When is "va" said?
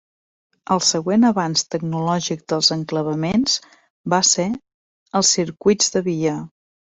4.15-4.21